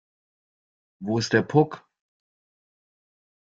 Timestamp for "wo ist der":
1.03-1.43